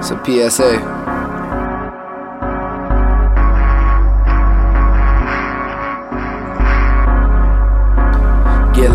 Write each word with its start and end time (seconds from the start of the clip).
It's 0.00 0.10
a 0.12 0.16
PSA. 0.24 1.09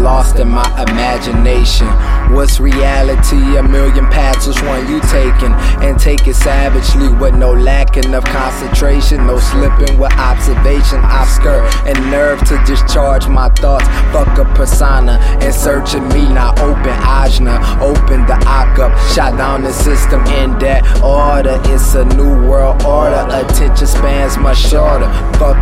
Lost 0.05 0.37
in 0.37 0.47
my 0.47 0.69
imagination. 0.87 1.87
What's 2.31 2.59
reality? 2.59 3.57
A 3.57 3.63
million 3.63 4.05
paths, 4.13 4.45
which 4.45 4.61
one 4.61 4.87
you 4.87 5.01
taking? 5.09 5.53
And 5.81 5.99
take 5.99 6.27
it 6.27 6.35
savagely 6.35 7.09
with 7.09 7.33
no 7.33 7.51
lacking 7.53 8.13
of 8.13 8.23
concentration, 8.25 9.25
no 9.25 9.39
slipping 9.39 9.97
with 9.97 10.13
observation. 10.13 10.99
I've 11.01 11.27
skirt 11.27 11.65
and 11.87 11.97
nerve 12.11 12.39
to 12.49 12.55
discharge 12.65 13.27
my 13.27 13.49
thoughts. 13.49 13.87
Fuck 14.13 14.37
a 14.37 14.45
persona 14.53 15.17
and 15.41 15.53
searching 15.53 16.07
me, 16.09 16.29
not 16.29 16.59
open 16.59 16.95
ajna, 17.01 17.57
open 17.81 18.27
the 18.27 18.37
up, 18.45 18.93
shot 19.13 19.35
down 19.37 19.63
the 19.63 19.73
system 19.73 20.21
in 20.39 20.57
that 20.59 20.85
order. 21.01 21.59
It's 21.73 21.95
a 21.95 22.05
new 22.05 22.47
world 22.47 22.83
order, 22.83 23.25
attention 23.31 23.87
spans 23.87 24.37
much 24.37 24.59
shorter. 24.59 25.09
Let 25.41 25.54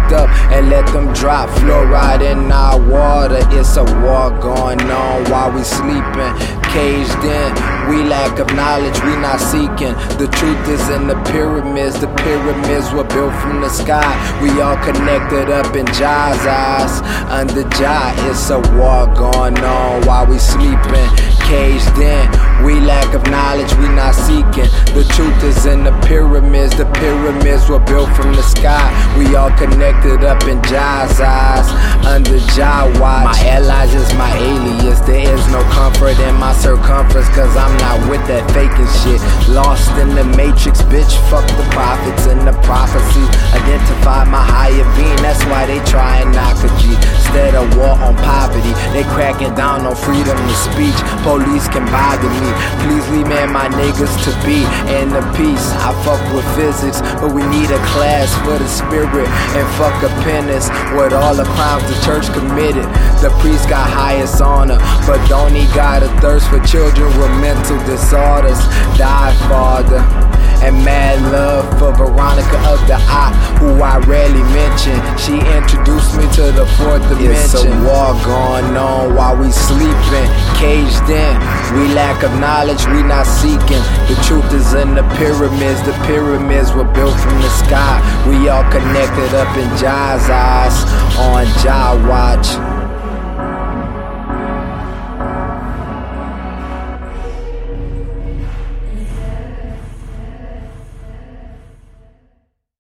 them 0.94 1.12
drop 1.14 1.50
fluoride 1.50 2.22
in 2.22 2.52
our 2.52 2.80
water. 2.80 3.40
It's 3.58 3.76
a 3.78 3.84
war 3.84 4.30
going 4.40 4.82
on 4.82 5.30
while 5.30 5.52
we 5.52 5.64
sleeping. 5.64 6.34
Caged 6.70 7.24
in, 7.26 7.50
we 7.90 8.04
lack 8.04 8.40
of 8.40 8.48
knowledge, 8.56 8.98
we 9.04 9.14
not 9.18 9.40
seeking. 9.40 9.94
The 10.18 10.30
truth 10.32 10.70
is 10.70 10.90
in 10.90 11.08
the 11.08 11.20
pyramids, 11.32 12.00
the 12.00 12.08
pyramids 12.24 12.92
were 12.94 13.04
built 13.04 13.34
from 13.42 13.62
the 13.62 13.70
sky. 13.70 14.14
We 14.42 14.62
all 14.62 14.78
connected 14.78 15.50
up 15.50 15.76
in 15.76 15.86
Jah's 15.88 16.46
eyes. 16.46 17.02
Under 17.30 17.68
Jah, 17.78 18.14
it's 18.30 18.50
a 18.50 18.60
war 18.78 19.08
going 19.14 19.58
on 19.60 20.06
while 20.06 20.26
we 20.26 20.38
sleeping. 20.38 21.10
Caged 21.50 21.98
in, 21.98 22.30
we 22.62 22.80
lack 22.80 23.14
of 23.14 23.24
knowledge, 23.32 23.74
we 23.76 23.88
not 23.90 24.16
seeking. 24.16 24.70
The 24.94 25.06
truth 25.16 25.44
is 25.44 25.66
in 25.66 25.84
the 25.84 25.96
pyramids, 26.06 26.76
the 26.76 26.86
pyramids 27.00 27.70
were 27.70 27.80
built 27.80 28.12
from 28.16 28.34
the 28.34 28.44
sky. 28.44 28.92
We 29.18 29.36
all 29.36 29.52
connected 29.56 30.24
up 30.24 30.44
in 30.44 30.62
Jah's 30.64 31.20
eyes. 31.20 31.68
Under 32.06 32.40
Jah 32.54 32.92
watch. 33.00 33.26
My 33.26 33.40
allies 33.48 33.94
is 33.94 34.14
my 34.16 34.32
alias. 34.36 35.00
There 35.02 35.24
is 35.24 35.48
no 35.48 35.64
comfort 35.72 36.20
in 36.20 36.36
my 36.36 36.54
circumference, 36.54 37.30
cause 37.30 37.56
I'm 37.56 37.76
not 37.78 38.10
with 38.10 38.26
that 38.28 38.44
faking 38.52 38.92
shit. 39.02 39.24
Lost 39.48 39.92
in 39.96 40.16
the 40.16 40.26
matrix, 40.36 40.82
bitch. 40.92 41.16
Fuck 41.32 41.48
the 41.56 41.68
prophets 41.72 42.28
and 42.28 42.44
the 42.44 42.54
prophecies. 42.68 43.30
Identify 43.56 44.26
my 44.26 44.44
higher 44.44 44.84
being, 45.00 45.16
that's 45.24 45.44
why 45.46 45.66
they 45.66 45.80
try 45.88 46.03
they 48.94 49.04
cracking 49.10 49.54
down 49.56 49.86
on 49.86 49.96
freedom 49.98 50.38
of 50.38 50.56
speech. 50.56 50.96
Police 51.26 51.68
can 51.68 51.86
bother 51.90 52.30
me. 52.30 52.50
Please 52.86 53.06
leave 53.10 53.28
me 53.28 53.36
and 53.42 53.52
my 53.52 53.68
niggas 53.68 54.14
to 54.24 54.32
be 54.46 54.62
in 54.94 55.10
the 55.10 55.26
peace. 55.34 55.74
I 55.82 55.92
fuck 56.06 56.22
with 56.34 56.46
physics, 56.56 57.02
but 57.18 57.34
we 57.34 57.42
need 57.50 57.74
a 57.74 57.82
class 57.92 58.30
for 58.46 58.56
the 58.62 58.70
spirit 58.70 59.28
and 59.58 59.66
fuck 59.76 59.98
a 60.06 60.10
penance 60.22 60.70
with 60.94 61.14
all 61.14 61.36
the 61.36 61.46
crimes 61.58 61.84
the 61.90 61.98
church 62.06 62.30
committed. 62.32 62.86
The 63.20 63.34
priest 63.42 63.68
got 63.68 63.90
highest 63.90 64.42
honor, 64.42 64.78
but 65.10 65.20
don't 65.28 65.54
he 65.54 65.66
got 65.74 66.04
a 66.04 66.10
thirst 66.22 66.48
for 66.50 66.60
children 66.62 67.08
with 67.18 67.32
mental 67.42 67.78
disorders? 67.86 68.62
Die, 68.98 69.34
Father. 69.50 70.33
And 70.62 70.76
mad 70.86 71.20
love 71.32 71.66
for 71.80 71.92
Veronica 71.92 72.60
of 72.70 72.80
the 72.88 72.96
Eye, 72.96 73.34
who 73.60 73.82
I 73.82 73.98
rarely 74.06 74.44
mention. 74.54 74.96
She 75.18 75.40
introduced 75.40 76.16
me 76.16 76.24
to 76.40 76.52
the 76.52 76.66
fourth 76.78 77.04
dimension. 77.10 77.34
It's 77.34 77.56
a 77.56 77.72
war 77.84 78.14
going 78.24 78.76
on 78.78 79.16
while 79.16 79.36
we 79.36 79.52
sleeping, 79.52 80.30
caged 80.60 81.10
in. 81.10 81.34
We 81.76 81.92
lack 81.96 82.24
of 82.24 82.32
knowledge, 82.40 82.86
we 82.88 83.04
not 83.04 83.26
seeking. 83.26 83.84
The 84.08 84.16
truth 84.24 84.52
is 84.54 84.74
in 84.74 84.96
the 84.96 85.04
pyramids. 85.20 85.82
The 85.84 85.96
pyramids 86.06 86.72
were 86.72 86.88
built 86.88 87.18
from 87.20 87.42
the 87.42 87.50
sky. 87.50 88.00
We 88.28 88.48
all 88.50 88.64
connected 88.72 89.34
up 89.36 89.52
in 89.58 89.68
Jah's 89.78 90.30
eyes 90.30 90.76
on 91.18 91.46
Jah 91.64 91.96
watch. 92.08 92.73